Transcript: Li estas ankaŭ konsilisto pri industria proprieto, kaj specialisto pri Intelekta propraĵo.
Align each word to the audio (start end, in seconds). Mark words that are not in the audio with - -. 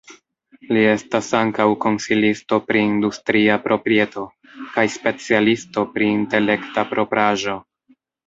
Li 0.75 0.83
estas 0.91 1.27
ankaŭ 1.39 1.65
konsilisto 1.83 2.57
pri 2.69 2.81
industria 2.85 3.57
proprieto, 3.67 4.25
kaj 4.77 4.85
specialisto 4.95 5.85
pri 5.97 6.09
Intelekta 6.17 6.89
propraĵo. 6.95 7.59